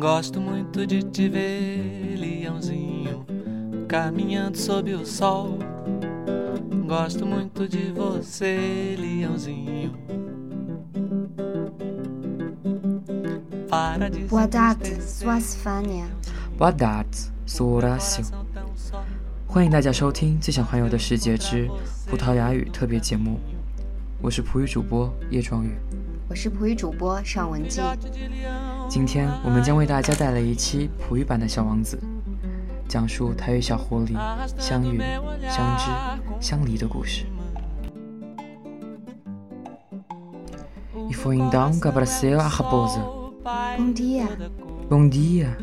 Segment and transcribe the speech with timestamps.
[0.00, 3.26] Gosto muito de te ver, leãozinho,
[3.86, 5.58] caminhando sob o sol.
[6.86, 9.92] Gosto muito de você, leãozinho.
[13.68, 16.06] Para de Boa tarde, sou a Stefania。
[16.56, 18.24] Boa tarde, sou Horácio。
[19.46, 21.68] 欢迎大家收听《最想环游的世界之
[22.06, 23.32] 葡萄牙语特别节目》，
[24.22, 25.76] 我是葡语主播叶壮宇。
[26.30, 27.84] 我是葡语主播尚文静。
[28.89, 31.97] 今天我们将为大家带来一期葡语版的《小王子》，
[32.87, 34.13] 讲述他与小狐狸
[34.57, 34.99] 相遇、
[35.49, 35.85] 相知、
[36.39, 37.25] 相离的故事。
[41.09, 42.99] E foi então que apareceu a raposa.
[43.77, 44.27] Bom dia.
[44.89, 45.57] Bom dia,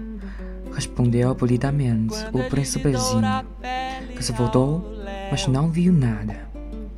[0.73, 3.23] respondeu polidamente o príncipezinho,
[4.15, 4.85] que se voltou,
[5.31, 6.49] mas não viu nada.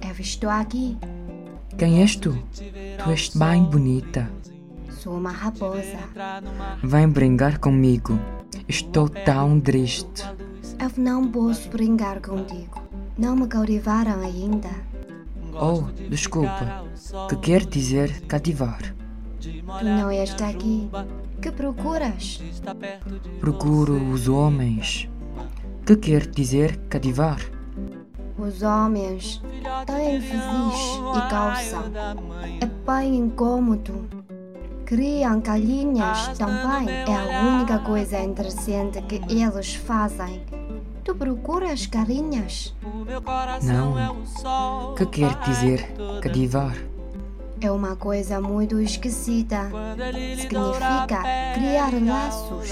[0.01, 0.97] Eu estou aqui.
[1.79, 2.37] Quem és tu?
[2.53, 4.31] Tu és bem bonita.
[5.02, 5.98] Sou uma raposa.
[6.84, 8.20] Vem brincar comigo.
[8.68, 10.24] Estou tão triste.
[10.80, 12.84] Eu não posso brincar contigo.
[13.18, 14.70] Não me cautivaram ainda.
[15.60, 16.86] Oh, desculpa.
[17.28, 18.94] Que quer dizer cativar?
[19.40, 20.88] Tu não és daqui.
[21.42, 22.40] Que procuras?
[23.40, 25.10] Procuro os homens.
[25.84, 27.40] Que quer dizer cativar?
[28.38, 29.42] Os homens
[29.88, 31.86] têm fuzis e calçam.
[32.62, 34.21] É bem incômodo.
[34.92, 36.90] Criam galinhas também.
[36.90, 40.42] É a única coisa interessante que eles fazem.
[41.06, 42.76] Tu procuras galinhas?
[43.64, 44.94] Não.
[44.96, 46.76] Que quer dizer cativar?
[47.62, 49.72] É uma coisa muito esquisita.
[50.36, 52.70] Significa criar laços.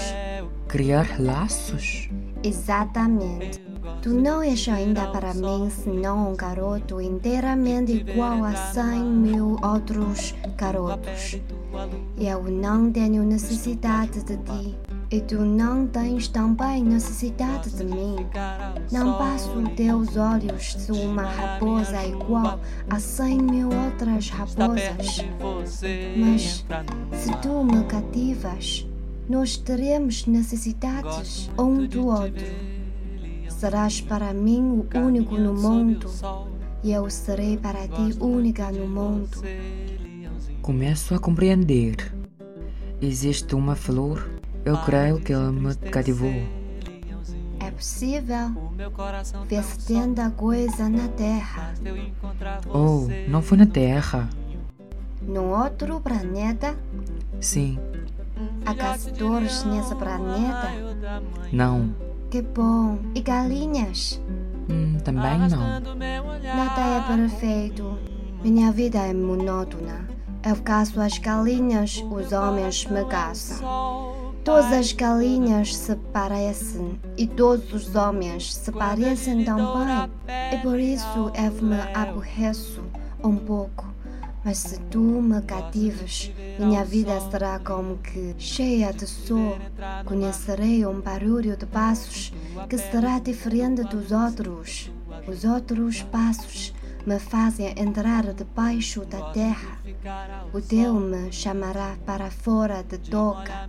[0.68, 2.10] Criar laços?
[2.44, 3.62] Exatamente.
[4.02, 10.34] Tu não és ainda para mim senão um garoto inteiramente igual a cem mil outros
[10.58, 11.40] garotos.
[12.18, 14.76] Eu não tenho necessidade de ti.
[15.10, 18.16] E tu não tens também necessidade de mim.
[18.92, 25.24] Não passo teus olhos de uma raposa igual a cem mil outras raposas.
[26.16, 26.64] Mas
[27.12, 28.86] se tu me cativas,
[29.28, 32.46] nós teremos necessidades um do outro.
[33.48, 36.08] Serás para mim o único no mundo
[36.82, 39.38] e eu serei para ti única no mundo.
[40.62, 41.96] Começo a compreender.
[43.00, 44.28] Existe uma flor.
[44.64, 46.30] Eu creio que ela me cativou.
[47.58, 48.72] É possível.
[49.48, 51.72] Vê se tanta coisa na Terra.
[52.68, 54.28] Oh, não foi na Terra.
[55.22, 56.76] No outro planeta?
[57.40, 57.78] Sim.
[58.66, 60.68] Há caçadores nesse planeta?
[61.52, 61.94] Não.
[62.30, 62.98] Que bom!
[63.14, 64.20] E galinhas?
[64.68, 65.80] Hum, também não.
[66.40, 67.98] Nada é perfeito.
[68.44, 70.19] Minha vida é monótona.
[70.42, 74.32] Eu caço as galinhas, os homens me caçam.
[74.42, 80.10] Todas as galinhas se parecem e todos os homens se parecem também.
[80.52, 82.82] E por isso eu me aborreço
[83.22, 83.86] um pouco.
[84.42, 89.58] Mas se tu me catives, minha vida será como que cheia de sol.
[90.06, 92.32] Conhecerei um barulho de passos
[92.66, 94.90] que será diferente dos outros.
[95.28, 96.72] Os outros passos
[97.06, 99.78] me fazem entrar debaixo da terra.
[100.52, 103.68] O teu me chamará para fora de toca,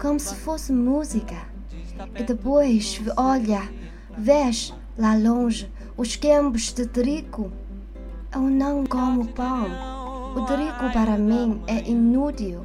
[0.00, 1.36] como se fosse música.
[2.14, 3.62] E depois, olha,
[4.16, 7.52] vês lá longe os campos de trigo.
[8.32, 9.66] Eu não como pão.
[10.34, 12.64] O trigo para mim é inútil.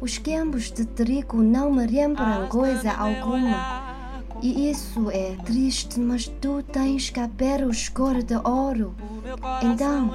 [0.00, 3.94] Os campos de trigo não me lembram coisa alguma.
[4.42, 8.94] E isso é triste, mas tu tens cabelos cor de ouro.
[9.62, 10.10] Então,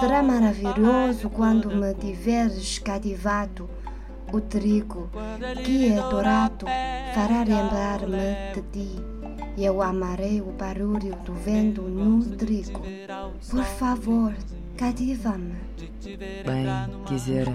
[0.00, 3.68] será maravilhoso quando me tiveres cativado.
[4.32, 5.10] O trigo,
[5.64, 6.66] que é dourado,
[7.14, 8.96] fará lembrar-me de ti.
[9.56, 12.80] E eu amarei o barulho do vento no trigo.
[13.50, 14.32] Por favor,
[14.76, 15.54] cativa-me.
[16.46, 16.66] Bem,
[17.06, 17.52] quisera.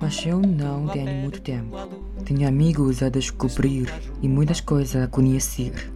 [0.00, 1.76] Mas eu não tenho muito tempo.
[2.24, 5.92] Tenho amigos a descobrir e muitas coisas a conhecer.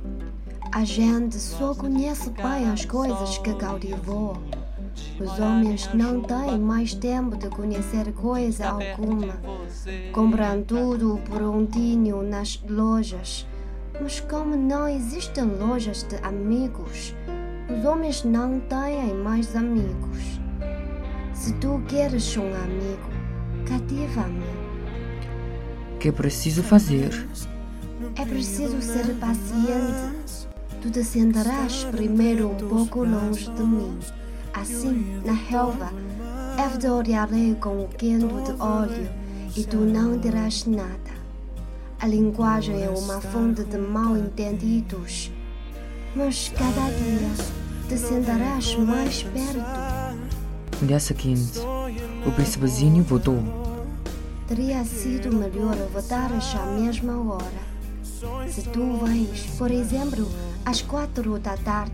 [0.73, 4.37] A gente só conhece bem as coisas que cautivou.
[5.21, 9.37] Os homens não têm mais tempo de conhecer coisa alguma.
[10.13, 13.47] Compram tudo prontinho nas lojas.
[14.01, 17.15] Mas como não existem lojas de amigos,
[17.69, 20.41] os homens não têm mais amigos.
[21.35, 23.11] Se tu queres um amigo,
[23.67, 24.45] cativa-me.
[25.99, 27.27] que é preciso fazer?
[28.17, 30.50] É preciso ser paciente.
[30.83, 33.99] Tu te sentarás primeiro um pouco longe de mim.
[34.55, 35.93] Assim, na relva,
[36.59, 39.11] eu te olharei com o quento de olho
[39.55, 41.11] e tu não dirás nada.
[42.01, 45.31] A linguagem é uma fonte de mal entendidos,
[46.17, 47.47] mas cada dia
[47.87, 50.31] te sentarás mais perto.
[50.81, 51.61] No dia seguinte,
[52.27, 53.43] o príncipezinho voltou.
[54.49, 57.71] Teria sido melhor votares à mesma hora.
[58.49, 60.27] Se tu vais, por exemplo,
[60.65, 61.93] às quatro da tarde,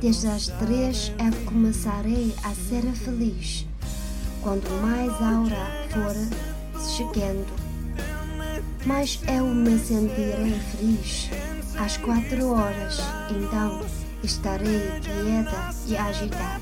[0.00, 3.66] desde as três eu começarei a ser feliz.
[4.42, 7.46] Quanto mais a hora for chegando,
[8.84, 11.30] mais eu me sentirei feliz.
[11.78, 13.00] Às quatro horas,
[13.30, 13.82] então,
[14.22, 16.60] estarei quieta e agitada.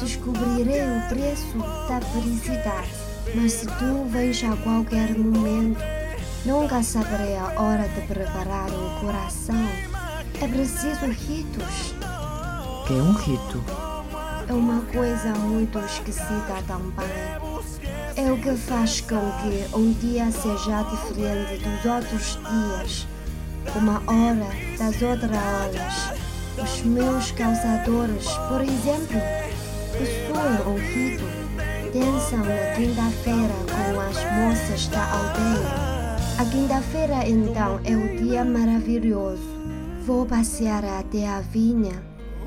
[0.00, 1.58] Descobrirei o preço
[1.88, 2.90] da felicidade.
[3.34, 5.80] Mas se tu vens a qualquer momento,
[6.44, 9.91] nunca saberei a hora de preparar o coração.
[10.42, 11.94] É preciso ritos.
[12.84, 13.62] Que é um rito?
[14.48, 17.06] É uma coisa muito esquisita também.
[18.16, 23.06] É o que faz com que um dia seja diferente dos outros dias.
[23.76, 26.20] Uma hora das outras horas.
[26.60, 29.20] Os meus calçadores, por exemplo,
[29.92, 31.24] possuem um rito.
[31.94, 35.92] Dançam na quinta-feira com as moças da aldeia.
[36.36, 39.51] A quinta-feira, então, é o dia maravilhoso.
[40.04, 42.02] Vou passear até a vinha.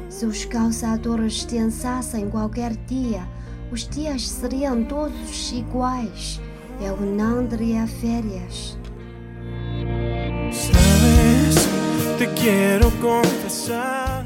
[0.10, 3.26] Se os calçadores dançassem qualquer dia,
[3.72, 6.42] os dias seriam todos iguais.
[6.82, 8.78] Eu não teria férias.
[10.52, 11.56] Sabes,
[12.18, 14.25] te quiero confesar.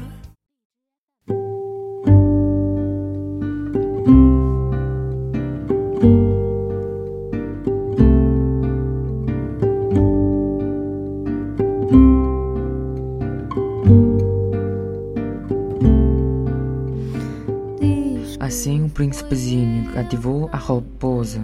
[18.50, 21.40] Assim o príncipezinho cativou a raposa.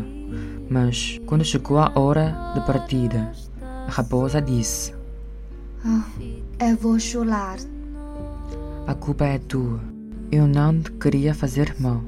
[0.69, 3.31] Mas quando chegou a hora de partida,
[3.63, 4.93] a raposa disse:
[5.85, 6.05] Ah,
[6.59, 7.59] eu vou chorar.
[8.89, 9.79] A culpa é tua.
[10.33, 12.03] Eu não te queria fazer mal,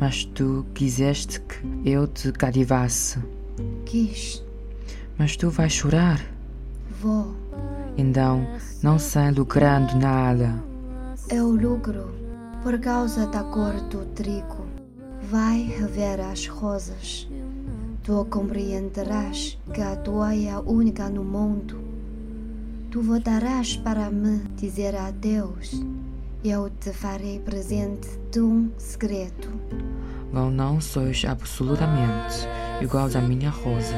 [0.00, 3.18] mas tu quiseste que eu te cativasse.
[3.84, 4.42] Quis.
[5.18, 6.24] Mas tu vais chorar.
[7.02, 7.36] Vou.
[7.98, 8.46] Então
[8.82, 10.54] não sai lucrando nada.
[11.28, 12.27] Eu lucro
[12.62, 14.66] por causa da cor do trigo.
[15.30, 17.28] Vai rever as rosas.
[18.02, 21.78] Tu compreenderás que a tua é a única no mundo.
[22.90, 25.82] Tu voltarás para me dizer adeus.
[26.42, 29.48] Eu te farei presente de um segredo.
[30.32, 32.46] Vós não sois absolutamente
[32.80, 33.96] iguais à minha rosa.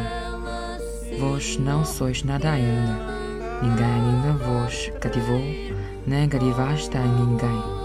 [1.19, 3.21] Vós não sois nada ainda.
[3.63, 5.41] Ninguém ainda vos cativou,
[6.07, 7.80] nem cativaste a ninguém.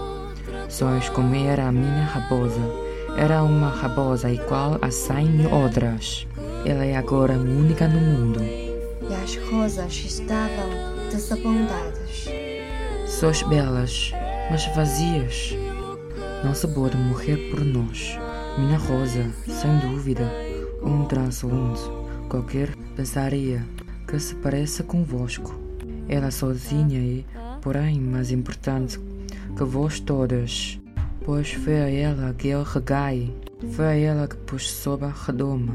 [0.68, 2.60] Sois como era a minha raposa.
[3.16, 6.26] Era uma raposa igual a cem mil outras.
[6.64, 8.40] Ela é agora única no mundo.
[8.42, 10.68] E as rosas estavam
[11.10, 12.28] desapontadas.
[13.06, 14.12] Sois belas,
[14.50, 15.54] mas vazias.
[16.44, 18.18] Não se pode morrer por nós.
[18.58, 20.30] Minha rosa, sem dúvida,
[20.82, 21.82] um transeunte
[22.28, 23.64] qualquer pensaria
[24.06, 25.54] que se pareça convosco.
[26.08, 27.24] Ela sozinha é,
[27.60, 28.98] porém, mais importante
[29.56, 30.78] que vós todas,
[31.24, 33.32] pois foi ela que eu regai,
[33.72, 35.74] foi ela que pus sob a redoma,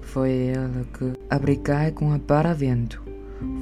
[0.00, 3.02] foi ela que abrigai com a paravento,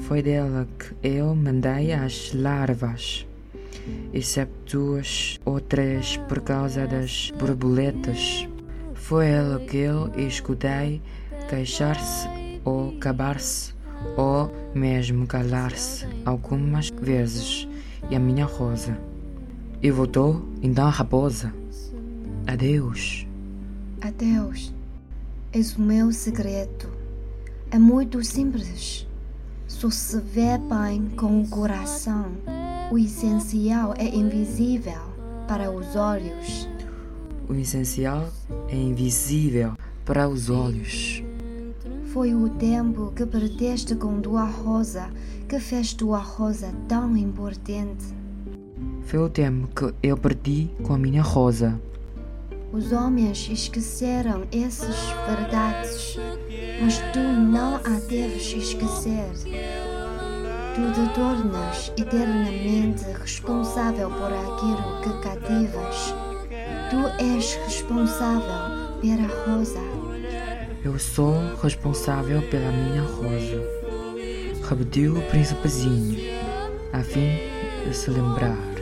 [0.03, 3.27] foi dela que eu mandei as larvas,
[4.13, 8.47] exceto duas ou três por causa das borboletas.
[8.93, 11.01] Foi ela que eu escutei
[11.49, 12.29] queixar-se
[12.65, 13.73] ou cabar-se
[14.17, 17.67] ou mesmo calar-se algumas vezes,
[18.11, 19.14] e a minha rosa.
[19.85, 21.53] E voltou então a raposa.
[22.47, 23.27] Adeus.
[24.01, 24.73] Adeus.
[25.53, 26.89] És o meu segredo.
[27.71, 29.07] É muito simples.
[29.69, 32.33] Só se vê bem com o coração.
[32.91, 35.03] O essencial é invisível
[35.47, 36.67] para os olhos.
[37.47, 38.31] O essencial
[38.71, 39.75] é invisível
[40.07, 41.23] para os olhos.
[42.07, 45.11] Foi o tempo que perdeste com tua rosa
[45.47, 48.24] que fez tua rosa tão importante.
[49.05, 51.81] Foi o tempo que eu perdi com a minha rosa.
[52.73, 54.97] Os homens esqueceram essas
[55.29, 56.19] verdades,
[56.83, 59.31] mas tu não a deves esquecer.
[60.75, 66.15] Tu te tornas eternamente responsável por aquilo que cativas.
[66.91, 69.79] Tu és responsável pela rosa.
[70.85, 73.63] Eu sou responsável pela minha rosa.
[74.69, 76.19] Repetiu o príncipezinho,
[76.93, 77.39] a fim
[77.87, 78.74] de se lembrar.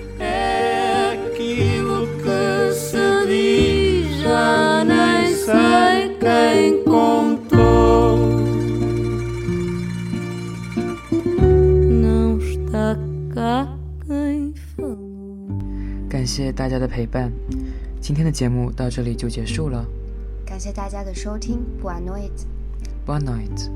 [16.43, 17.33] 谢大家的陪伴，
[18.01, 19.87] 今天的节目到这里就结束了。
[20.45, 22.45] 感谢大家的收听，Boa noite。
[23.07, 23.71] Boa noite。